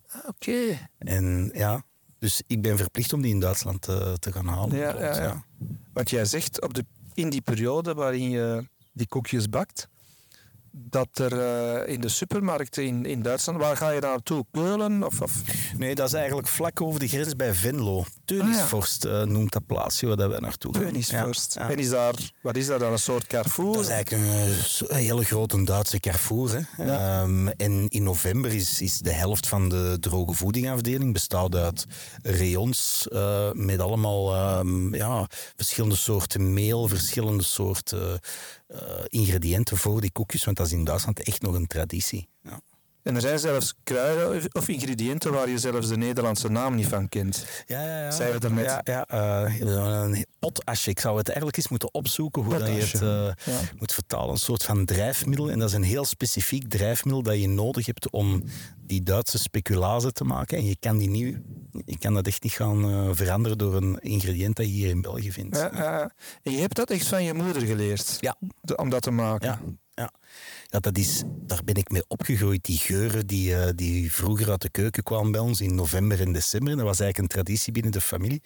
[0.08, 0.90] Ah, Oké.
[0.98, 1.84] En ja,
[2.20, 4.78] dus ik ben verplicht om die in Duitsland eh, te gaan halen.
[4.78, 5.46] Ja, ja, ja.
[5.94, 9.88] Want jij zegt, op de, in die periode waarin je die koekjes bakt,
[10.76, 14.46] dat er eh, in de supermarkten in, in Duitsland, waar ga je daar naartoe?
[14.52, 15.04] Keulen?
[15.04, 15.42] Of, of
[15.78, 18.06] Nee, dat is eigenlijk vlak over de grens bij Venlo.
[18.26, 20.84] Teunisvorst eh, noemt dat plaatsje waar dat wij naartoe gaan.
[20.84, 21.54] Teunisvorst.
[21.54, 21.70] Ja, ja.
[21.70, 23.74] En is daar, wat is dat dan, een soort Carrefour?
[23.74, 26.68] Dat is eigenlijk een, eh, een hele grote Duitse Carrefour.
[26.78, 26.84] Hè.
[26.84, 31.86] Ehm, en in november is, is de helft van de droge voedingafdeling bestaat uit
[32.22, 38.20] rayons eh, met allemaal ehm, ja, verschillende soorten meel, verschillende soorten eh,
[39.08, 40.44] ingrediënten voor die koekjes.
[40.44, 42.28] Want dat is in Duitsland echt nog een traditie.
[42.42, 42.62] Ja.
[43.04, 47.10] En er zijn zelfs kruiden of- ingrediënten waar je zelfs de Nederlandse naam niet van
[47.10, 47.46] kent.
[47.66, 48.40] Ja, ja, ja.
[48.40, 48.62] We.
[48.62, 50.90] Ja, ja eh, een potasje.
[50.90, 53.60] Ik zou het eigenlijk eens moeten opzoeken hoe dat je het eh, Ja.
[53.80, 54.30] moet vertalen.
[54.30, 55.52] Een soort van drijfmiddel.
[55.52, 58.44] En dat is een heel specifiek drijfmiddel dat je nodig hebt om
[58.86, 60.58] die Duitse speculazen te maken.
[60.58, 61.38] En je kan, die niet,
[61.86, 65.02] je kan dat echt niet gaan eh, veranderen door een ingrediënt dat je hier in
[65.02, 65.58] België vindt.
[65.58, 66.12] Ja.
[66.44, 68.36] En je hebt dat echt van je moeder geleerd, Ja.
[68.76, 69.48] om dat te maken.
[69.48, 69.60] Ja,
[69.94, 70.12] ja.
[70.74, 72.64] Ja dat is, daar ben ik mee opgegroeid.
[72.66, 76.32] Die geuren die, eh, die vroeger uit de keuken kwamen bij ons in november en
[76.32, 76.76] december.
[76.76, 78.42] Dat was eigenlijk een traditie binnen de familie.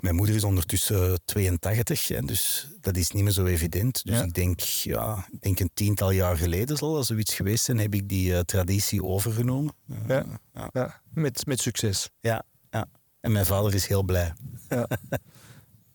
[0.00, 4.04] Mijn moeder is ondertussen 82, hè, dus dat is niet meer zo evident.
[4.04, 4.22] Dus Ja.
[4.24, 7.94] ik denk, ja, ik denk een tiental jaar geleden zal dat zoiets geweest zijn, heb
[7.94, 9.74] ik die eh, traditie overgenomen.
[9.88, 10.26] Eh, Ja.
[10.54, 10.68] ja.
[10.72, 12.10] Ja, met, met succes.
[12.20, 12.86] ja, ja.
[13.20, 14.32] En mijn vader is heel blij.
[14.68, 14.88] Ja.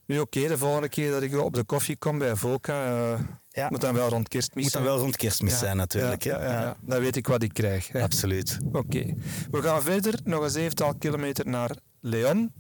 [0.10, 3.20] Nu oké, de volgende keer dat ik op de koffie kom bij Volca, eh,
[3.50, 3.68] Ja.
[3.70, 4.94] moet dan wel rond kerstmis Moet dan zijn.
[4.94, 5.58] wel rond kerstmis Ja.
[5.58, 6.24] zijn natuurlijk.
[6.24, 6.76] Ja, ja.
[6.82, 7.88] Dan weet ik wat ik krijg.
[7.88, 8.02] hè.
[8.04, 8.60] Absoluut.
[8.72, 9.14] Oké.
[9.52, 12.54] We gaan verder, nog een zevental kilometer naar Leon.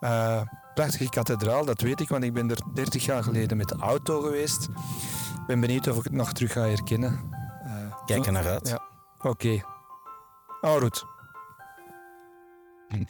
[0.00, 0.42] Eh,
[0.74, 4.20] prachtige kathedraal, dat weet ik, want ik ben er 30 jaar geleden met de auto
[4.20, 4.62] geweest.
[5.40, 7.20] Ik ben benieuwd of ik het nog terug ga herkennen.
[7.64, 8.68] Eh, Kijk er naar uit.
[8.68, 8.82] Ja.
[9.30, 9.60] Oké.
[10.60, 10.82] Oh,
[12.88, 13.08] En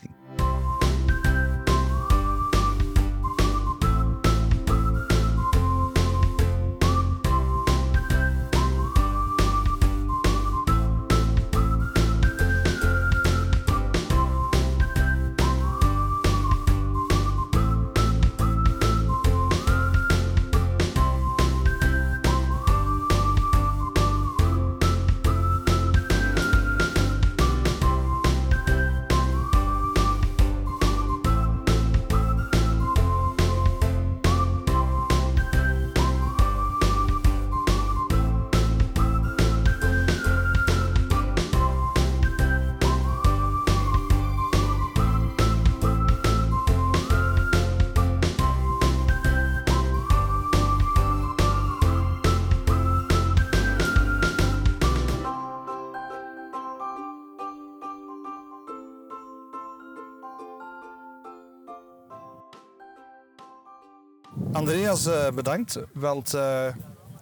[64.72, 65.78] Andreas, eh, bedankt.
[65.94, 66.66] Want eh,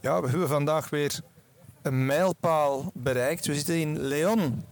[0.01, 1.21] ja, we hebben vandaag weer
[1.83, 3.47] een mijlpaal bereikt.
[3.47, 4.65] We zitten in Leon.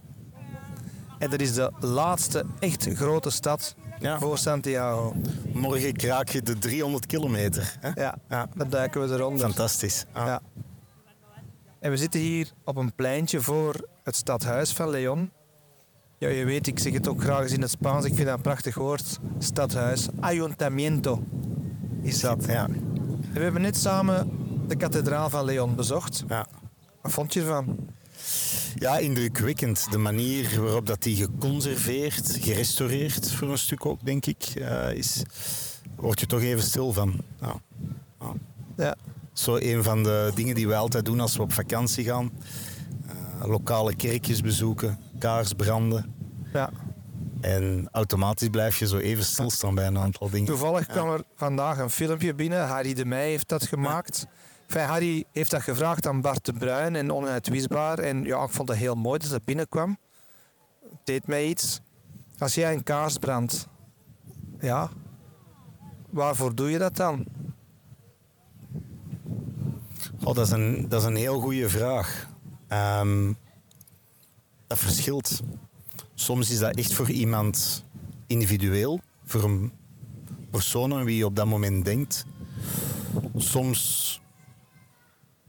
[1.17, 4.19] En dat is de laatste echt grote stad Ja.
[4.19, 5.13] voor Santiago.
[5.53, 7.75] Morgen kraak je de 300 kilometer.
[7.79, 8.01] Hè?
[8.01, 8.47] Ja, Ja.
[8.55, 9.39] dan duiken we eronder.
[9.45, 10.05] Fantastisch.
[10.11, 10.25] Ah.
[10.25, 10.41] Ja.
[11.79, 15.31] En we zitten hier op een pleintje voor het stadhuis van Leon.
[16.17, 18.05] Ja, je weet, ik zeg het ook graag eens in het Spaans.
[18.05, 19.19] Ik vind dat een prachtig woord.
[19.39, 20.07] Stadhuis.
[20.19, 21.23] Ayuntamiento
[22.01, 22.45] is dat.
[22.45, 22.67] Ja.
[23.33, 24.29] We hebben net samen
[24.67, 26.23] de kathedraal van Leon bezocht.
[26.27, 26.47] Ja.
[27.01, 27.77] Wat vond je ervan?
[28.75, 29.91] ja, indrukwekkend.
[29.91, 35.23] De manier waarop dat die geconserveerd, gerestaureerd voor een stuk ook, denk ik, eh, is,
[35.95, 37.21] word je toch even stil van.
[37.41, 37.61] Ja.
[38.19, 38.33] Ja.
[38.77, 38.95] Ja.
[39.33, 42.31] Zo een van de dingen die wij altijd doen als we op vakantie gaan.
[43.07, 44.99] Eh, lokale kerkjes bezoeken.
[45.19, 46.13] kaars branden.
[46.53, 46.69] Ja.
[47.41, 50.45] En automatisch blijf je zo even stilstaan bij een aantal dingen.
[50.45, 52.67] Toevallig kwam er vandaag een filmpje binnen.
[52.67, 54.27] Harry de Meij heeft dat gemaakt.
[54.67, 57.99] Enfin, Harry heeft dat gevraagd aan Bart de Bruin en onuitwisbaar.
[57.99, 59.97] En ja, ik vond het heel mooi dat het binnenkwam.
[60.81, 61.79] Het deed mij iets.
[62.37, 63.67] Als jij een kaars brandt,
[64.59, 64.89] ja,
[66.09, 67.25] waarvoor doe je dat dan?
[70.23, 72.29] Oh, dat, is een, dat is een heel goede vraag.
[72.67, 73.33] Ehm,
[74.67, 75.41] dat verschilt.
[76.19, 77.85] Soms is dat echt voor iemand
[78.27, 79.71] individueel, voor een
[80.51, 82.25] persoon aan wie je op dat moment denkt.
[83.35, 84.21] Soms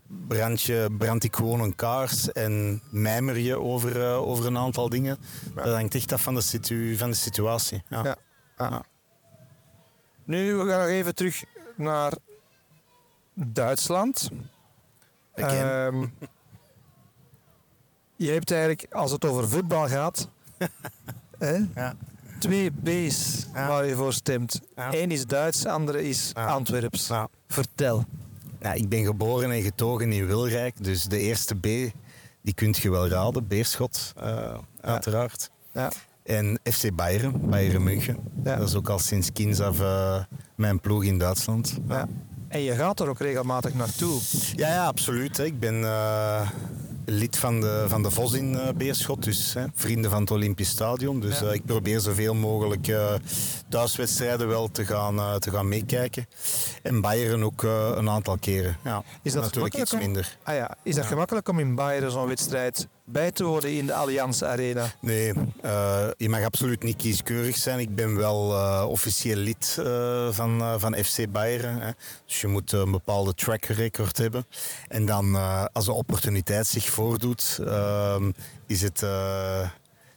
[0.06, 4.88] brand, je, brand ik gewoon een kaars en mijmer je over, uh, over een aantal
[4.88, 5.18] dingen.
[5.54, 7.82] Dat hangt echt af van de, situ, van de situatie.
[7.88, 8.04] Ja.
[8.04, 8.16] Ja.
[8.56, 8.82] ja.
[10.24, 11.44] Nu, we gaan nog even terug
[11.76, 12.12] naar
[13.34, 14.30] Duitsland.
[15.34, 16.14] Um,
[18.16, 20.28] je hebt eigenlijk, als het over voetbal gaat,
[21.74, 21.94] Ja.
[22.38, 23.68] twee B's Ja.
[23.68, 24.60] waar je voor stemt.
[24.76, 24.94] Ja.
[24.94, 26.46] Eén is Duits, de andere is Ja.
[26.46, 27.08] Antwerps.
[27.08, 27.28] Ja.
[27.48, 28.04] Vertel.
[28.60, 31.62] Ja, ik ben geboren en getogen in Wilrijk, dus de eerste B,
[32.42, 33.46] die kunt je wel raden.
[33.46, 35.50] Beerschot, eh, uiteraard.
[35.72, 35.90] Ja.
[36.22, 38.18] En FC Bayern, Bayern München.
[38.44, 38.56] Ja.
[38.56, 41.78] Dat is ook al sinds kinds af eh, mijn ploeg in Duitsland.
[41.88, 42.08] Ja.
[42.48, 44.20] En je gaat er ook regelmatig naartoe.
[44.56, 45.36] Ja, ja absoluut.
[45.36, 45.44] hè.
[45.44, 46.50] Ik ben eh,
[47.10, 50.68] lid van de, van de VOS in eh, Beerschot, dus hè, vrienden van het Olympisch
[50.68, 51.20] Stadion.
[51.20, 51.46] Dus Ja.
[51.46, 53.14] eh, ik probeer zoveel mogelijk eh,
[53.68, 56.26] thuiswedstrijden wel te gaan, te gaan meekijken.
[56.82, 58.76] En Bayern ook een aantal keren.
[58.84, 60.36] Ja, Is dat natuurlijk iets minder.
[60.42, 63.94] Ah ja, is dat gemakkelijk om in Bayern zo'n wedstrijd bij te wonen in de
[63.94, 64.86] Allianz Arena?
[65.00, 67.78] Nee, eh, je mag absoluut niet kieskeurig zijn.
[67.78, 71.80] Ik ben wel eh, officieel lid eh, van, van FC Bayern.
[71.80, 71.90] Hè.
[72.26, 74.46] Dus je moet een bepaalde track record hebben.
[74.88, 75.36] En dan,
[75.72, 78.30] als de opportuniteit zich voordoet, ehm,
[78.66, 78.98] is het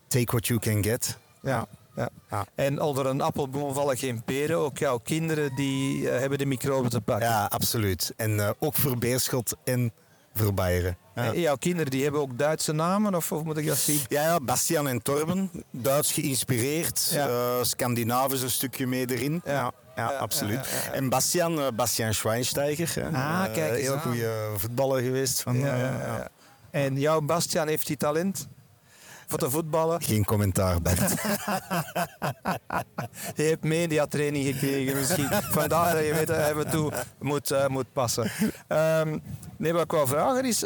[0.08, 1.18] take what you can get.
[1.42, 1.68] Ja.
[1.96, 2.10] ja.
[2.30, 2.46] Ja.
[2.56, 4.58] En onder een appelboom vallen geen peren.
[4.58, 7.28] Ook jouw kinderen die hebben de microben te pakken.
[7.28, 8.14] Ja, absoluut.
[8.16, 9.92] En ook voor Beerschot en
[10.34, 10.98] voor Bayern.
[11.15, 11.24] Ja.
[11.34, 14.00] En jouw kinderen die hebben ook Duitse namen, of, of moet ik dat zien?
[14.08, 17.28] Ja, ja, Bastian en Torben, Duits geïnspireerd, Ja.
[17.28, 19.41] eh, Scandinavisch een stukje mee erin.
[19.46, 19.72] Ja.
[19.96, 20.65] Ja, absoluut.
[20.65, 20.91] ja, ja, ja.
[20.91, 23.17] En Bastian, eh, Bastian Schweinsteiger, hè.
[23.17, 25.41] Ah, Eh, kijk eens heel goede voetballer geweest.
[25.41, 25.65] Van.
[26.72, 28.48] En jouw Bastiaan heeft die talent
[29.39, 30.02] voor te voetballen.
[30.02, 31.00] Geen commentaar, Bert.
[33.36, 35.28] Je hebt mediatraining gekregen misschien.
[35.30, 38.32] Vandaar dat je weet dat hij me toe moet, eh, moet passen.
[38.67, 39.17] Ehm,
[39.58, 40.65] nee, wat ik wou vragen is...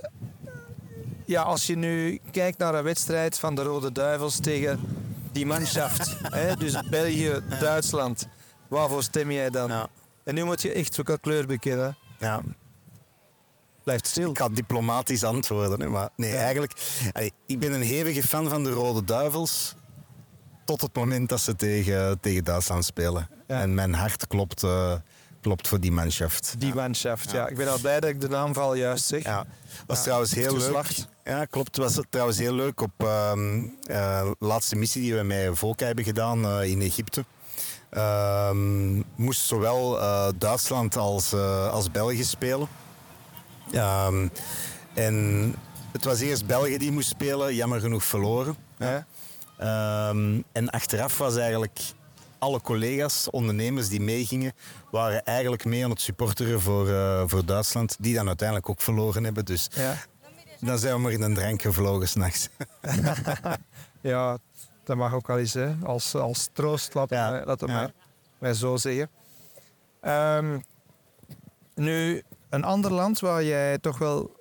[1.25, 4.79] Ja, als je nu kijkt naar een wedstrijd van de Rode Duivels tegen
[5.31, 6.15] die manschaft.
[6.39, 8.27] hè, dus België, Duitsland.
[8.67, 9.69] Waarvoor stem jij dan?
[9.69, 9.87] Ja.
[10.23, 11.97] En nu moet je echt zo'n kleur bekennen.
[12.19, 12.41] ja.
[13.87, 14.29] Blijft stil.
[14.29, 16.37] Ik ga diplomatisch antwoorden, hè, maar nee, Ja.
[16.37, 16.73] eigenlijk...
[17.13, 19.75] allee, ik ben een hevige fan van de Rode Duivels
[20.65, 23.29] tot het moment dat ze tegen, tegen Duitsland spelen.
[23.47, 23.61] Ja.
[23.61, 24.93] En mijn hart klopt, eh,
[25.41, 26.55] klopt voor die manschaft.
[26.57, 27.47] Die manschaft, ja.
[27.47, 29.23] Ik ben al blij dat ik de naamval juist zeg.
[29.23, 29.45] Ja,
[29.85, 30.61] was trouwens heel leuk.
[30.61, 31.07] geslacht.
[31.23, 31.77] Ja, klopt.
[31.77, 36.03] Was het trouwens heel leuk op ehm, eh, laatste missie die we met Volk hebben
[36.03, 37.25] gedaan eh, in Egypte.
[37.89, 39.99] Ehm, moest zowel
[40.37, 41.33] Duitsland als,
[41.71, 42.67] als België spelen.
[43.71, 44.27] Ehm,
[44.93, 45.55] en
[45.91, 48.55] het was eerst België die moest spelen, jammer genoeg verloren.
[48.77, 49.05] Ja.
[49.57, 51.79] Ehm, en achteraf was eigenlijk
[52.39, 54.53] alle collega's, ondernemers die meegingen,
[54.91, 59.23] waren eigenlijk mee aan het supporteren voor, eh, voor Duitsland, die dan uiteindelijk ook verloren
[59.23, 59.45] hebben.
[59.45, 59.95] Dus Ja.
[60.59, 62.49] dan zijn we maar in een drank gevlogen s'nachts.
[64.01, 64.37] Ja,
[64.83, 65.75] dat mag ook wel eens, hè.
[65.83, 67.65] Als, als troost, laat, Ja, het ja.
[67.67, 67.91] mij,
[68.39, 69.09] mij zo zeggen.
[70.01, 70.59] Ehm,
[71.75, 74.35] nu, een ander land waar jij toch wel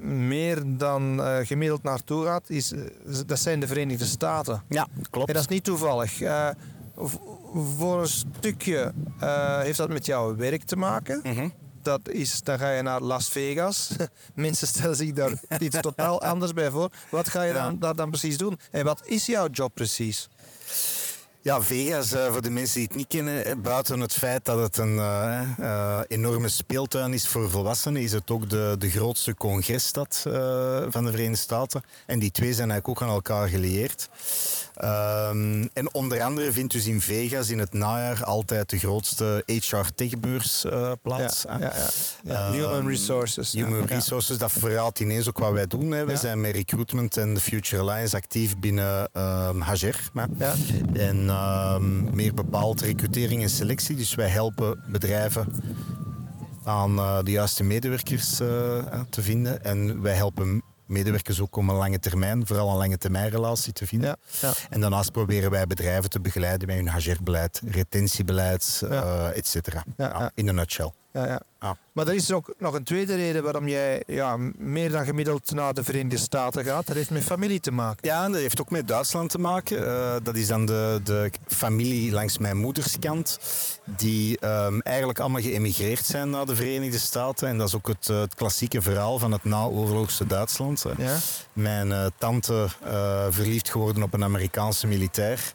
[0.00, 2.80] meer dan eh, gemiddeld naartoe gaat, is, eh,
[3.26, 4.62] dat zijn de Verenigde Staten.
[4.68, 5.28] Ja, klopt.
[5.28, 6.20] En dat is niet toevallig.
[6.20, 6.48] Eh,
[7.76, 8.92] voor een stukje
[9.62, 11.20] heeft dat met jouw werk te maken.
[11.22, 11.48] Mhm.
[11.82, 13.90] Dat is, dan ga je naar Las Vegas.
[14.34, 16.90] Mensen stellen zich daar iets totaal anders bij voor.
[17.10, 17.62] Wat ga je Ja.
[17.64, 18.58] dan, daar dan precies doen?
[18.70, 20.28] En wat is jouw job precies?
[21.40, 24.58] Ja, Vegas, eh, voor de mensen die het niet kennen, eh, buiten het feit dat
[24.58, 30.20] het een eh, enorme speeltuin is voor volwassenen, is het ook de, de grootste congresstad
[30.88, 31.82] van de Verenigde Staten.
[32.06, 34.08] En die twee zijn eigenlijk ook aan elkaar gelieerd.
[34.78, 39.86] Ehm, en onder andere vindt dus in Vegas in het najaar altijd de grootste HR
[39.94, 41.42] techbeurs eh, plaats.
[41.48, 41.72] ja, ja,
[42.24, 42.46] ja.
[42.46, 43.52] Ehm, Human Resources.
[43.52, 43.84] Human.
[43.86, 45.90] Resources, dat verraadt ineens ook wat wij doen.
[45.90, 46.04] Hè.
[46.04, 46.16] We Ja.
[46.18, 50.26] zijn met recruitment en de Future Alliance actief binnen ehm hè.
[50.38, 50.54] Ja.
[50.92, 53.96] En ehm, meer bepaald recrutering en selectie.
[53.96, 55.46] Dus wij helpen bedrijven
[56.64, 58.48] aan eh, de juiste medewerkers eh,
[59.10, 59.64] te vinden.
[59.64, 63.86] En wij helpen medewerkers ook om een lange termijn, vooral een lange termijn relatie te
[63.86, 64.08] vinden.
[64.08, 64.52] Ja, ja.
[64.70, 69.02] En daarnaast proberen wij bedrijven te begeleiden met hun HR-beleid, retentiebeleid, Ja.
[69.02, 69.84] eh, et cetera.
[70.34, 70.92] In een nutshell.
[71.12, 71.42] Ja, ja.
[71.60, 71.76] Ja.
[71.92, 75.74] Maar er is ook nog een tweede reden waarom jij ja, meer dan gemiddeld naar
[75.74, 76.86] de Verenigde Staten gaat.
[76.86, 78.08] Dat heeft met familie te maken.
[78.08, 79.86] Ja, en dat heeft ook met Duitsland te maken.
[79.86, 83.38] Eh, dat is dan de, de familie langs mijn moederskant,
[83.84, 87.48] die ehm, eigenlijk allemaal geëmigreerd zijn naar de Verenigde Staten.
[87.48, 90.84] En dat is ook het, eh, het klassieke verhaal van het naoorlogse Duitsland.
[90.96, 91.16] Ja?
[91.52, 92.68] Mijn eh, tante
[93.30, 95.54] verliefd geworden op een Amerikaanse militair.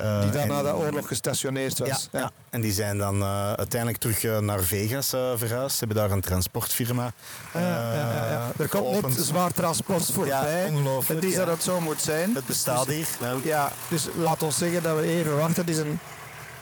[0.00, 2.08] Eh, Die dan en- na de oorlog gestationeerd ja, was.
[2.12, 2.30] ja.
[2.50, 5.72] en die zijn dan eh, uiteindelijk terug eh, naar Vegas eh, verhuisd.
[5.78, 7.12] Ze hebben daar een transportfirma
[7.52, 9.16] eh, Er komt net geopend.
[9.18, 10.66] zwaar transport voorbij.
[10.68, 11.44] ongelooflijk, Het is ja.
[11.44, 12.34] dat het zo moet zijn.
[12.34, 13.08] Het bestaat hier.
[13.20, 15.60] Nou, Ja, dus laat ons zeggen dat we even wachten.
[15.64, 15.98] Het is een,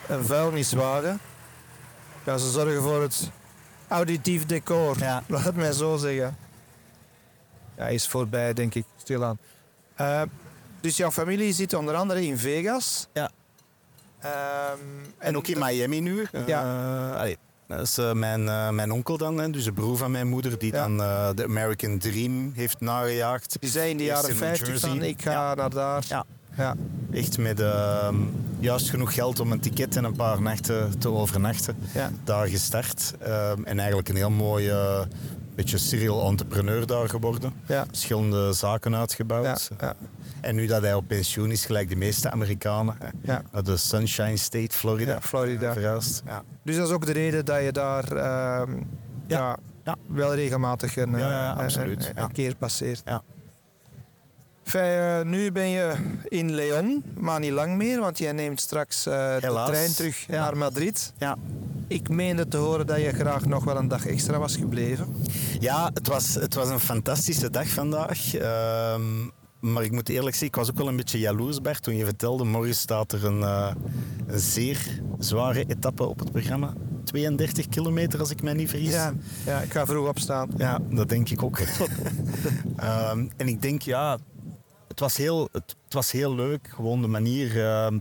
[0.06, 1.20] een vuilniswagen.
[2.24, 3.30] Ja, ze zorgen voor het
[3.88, 4.98] auditief decor.
[4.98, 5.22] Ja.
[5.26, 6.36] Laat het mij zo zeggen.
[7.76, 8.84] Ja, hij is voorbij, denk ik.
[8.96, 9.38] Stilaan.
[9.94, 10.22] Eh
[10.80, 13.06] dus jouw familie zit onder andere in Vegas.
[13.12, 13.30] Ja.
[14.20, 14.78] Ehm,
[15.18, 16.26] En ook in Miami nu.
[16.46, 16.62] Ja.
[17.12, 17.36] Eh, allee,
[17.66, 20.58] dat is eh, mijn, eh, mijn onkel dan, hè, dus de broer van mijn moeder,
[20.58, 20.82] die Ja.
[20.82, 23.56] dan eh, de American Dream heeft nagejaagd.
[23.60, 24.88] Die zei in de jaren in New 50 Jersey.
[24.88, 25.54] van ik ga Ja.
[25.54, 26.04] naar daar.
[26.08, 26.24] Ja.
[26.56, 26.74] Ja.
[27.12, 28.08] Echt met eh,
[28.58, 31.76] juist genoeg geld om een ticket en een paar nachten te overnachten.
[31.94, 32.10] Ja.
[32.24, 33.14] Daar gestart.
[33.18, 34.72] Eh, en eigenlijk een heel mooi
[35.54, 37.52] beetje serial entrepreneur daar geworden.
[37.66, 37.86] Ja.
[37.86, 39.70] Verschillende zaken uitgebouwd.
[40.40, 43.42] En nu dat hij op pensioen is, gelijk de meeste Amerikanen, Ja.
[43.52, 45.72] naar de Sunshine State, Florida, Ja, Florida.
[45.72, 46.22] verhuisd.
[46.26, 46.42] Ja.
[46.62, 48.72] Dus dat is ook de reden dat je daar ehm,
[49.26, 49.56] ja.
[49.84, 49.96] Ja.
[50.06, 52.04] wel regelmatig een, eh, absoluut.
[52.04, 52.26] een, een Ja.
[52.32, 53.02] keer passeert.
[53.04, 53.22] Ja.
[54.72, 55.92] Eh, nu ben je
[56.28, 60.56] in Leon, maar niet lang meer, want jij neemt straks eh, de trein terug naar
[60.56, 61.12] Madrid.
[61.18, 61.36] Ja.
[61.86, 65.16] Ik meende te horen dat je graag nog wel een dag extra was gebleven.
[65.60, 68.34] Ja, het was, het was een fantastische dag vandaag.
[68.34, 69.02] Ehm,
[69.60, 72.04] maar ik moet eerlijk zeggen, ik was ook wel een beetje jaloers, Bert, toen je
[72.04, 73.74] vertelde, morgen staat er een, eh,
[74.26, 76.72] een zeer zware etappe op het programma.
[77.04, 78.92] 32 kilometer, als ik mij niet vergis.
[78.92, 79.12] Ja,
[79.46, 80.50] ja ik ga vroeg opstaan.
[80.56, 81.58] Ja, dat denk ik ook.
[82.76, 84.18] Ehm, en ik denk, ja,
[84.88, 86.68] het was heel, het, het was heel leuk.
[86.74, 87.98] Gewoon de manier ehm,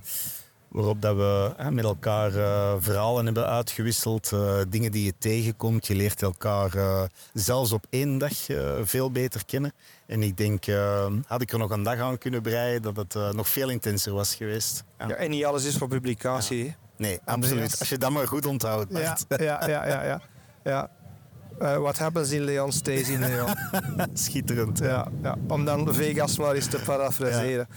[0.68, 4.32] waarop dat we met elkaar eh, verhalen hebben uitgewisseld.
[4.32, 5.88] eh, dingen die je tegenkomt.
[5.88, 6.72] Je leert elkaar
[7.34, 8.34] zelfs op één dag
[8.84, 9.74] veel beter kennen.
[10.08, 13.16] En ik denk, eh, had ik er nog een dag aan kunnen breien, dat het
[13.16, 14.84] eh, nog veel intenser was geweest.
[15.00, 15.08] Ja.
[15.08, 16.76] Ja, en niet alles is voor publicatie.
[16.98, 17.80] Nee, absoluut.
[17.80, 18.98] Als je dat maar goed onthoudt.
[18.98, 20.22] Ja, ja, ja, ja.
[20.64, 20.90] ja.
[21.60, 23.56] Eh, what happens in Leon stays in Leon.
[24.14, 24.80] Schitterend.
[24.80, 27.68] Ja, ja, om dan Vegas maar eens te parafraseren.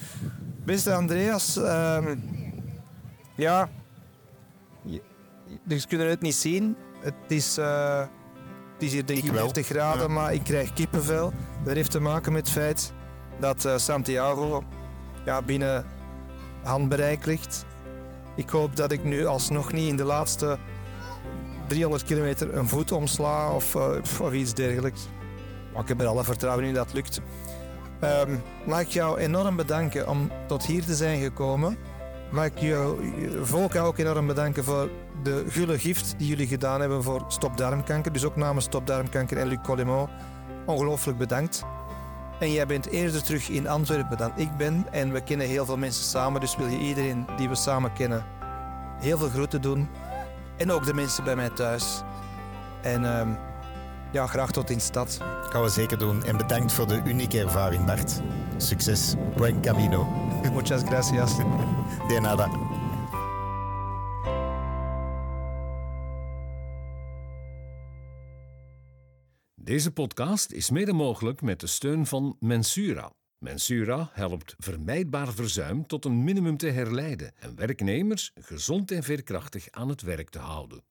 [0.65, 2.17] Beste Andreas, ehm,
[3.37, 3.69] ja,
[4.83, 5.03] je-
[5.65, 6.77] dus kunnen het niet zien.
[7.01, 8.03] Het is, eh,
[8.81, 9.45] het is hier denk Ik ik wel.
[9.53, 10.09] 30 graden, Ja.
[10.09, 11.33] maar ik krijg kippenvel.
[11.65, 12.93] Dat heeft te maken met het feit
[13.41, 14.63] dat eh, Santiago
[15.25, 15.85] ja, binnen
[16.63, 17.65] handbereik ligt.
[18.37, 20.59] Ik hoop dat ik nu alsnog niet in de laatste
[21.69, 23.91] 300 kilometer een voet omsla of, eh,
[24.21, 25.09] of iets dergelijks.
[25.73, 27.21] Maar ik heb er alle vertrouwen in dat lukt.
[28.01, 31.77] Ehm, mag ik jou enorm bedanken om tot hier te zijn gekomen.
[32.31, 33.13] Mag ik jou,
[33.43, 34.91] Volka ook enorm bedanken voor
[35.23, 38.13] de gulle gift die jullie gedaan hebben voor Stop Darmkanker.
[38.13, 40.11] Dus ook namens Stop Darmkanker en Luc Collemont.
[40.67, 41.65] Ongelooflijk bedankt.
[42.41, 44.87] En jij bent eerder terug in Antwerpen dan ik ben.
[44.91, 46.41] En we kennen heel veel mensen samen.
[46.41, 48.25] Dus wil je iedereen die we samen kennen
[49.01, 49.89] heel veel groeten doen.
[50.57, 52.03] En ook de mensen bij mij thuis.
[52.83, 53.29] En ehm,
[54.13, 55.19] ja, graag tot in stad.
[55.43, 56.25] gaan we zeker doen.
[56.25, 58.21] En bedankt voor de unieke ervaring, Bart.
[58.57, 59.15] Succes.
[59.37, 60.05] Buen camino.
[60.55, 61.37] Muchas gracias.
[62.09, 62.49] De nada.
[69.55, 73.11] Deze podcast is mede mogelijk met de steun van Mensura.
[73.39, 79.89] Mensura helpt vermijdbaar verzuim tot een minimum te herleiden en werknemers gezond en veerkrachtig aan
[79.89, 80.83] het werk te houden.